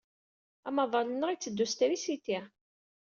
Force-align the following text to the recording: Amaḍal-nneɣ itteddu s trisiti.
Amaḍal-nneɣ 0.67 1.29
itteddu 1.31 1.67
s 1.71 1.73
trisiti. 1.73 2.39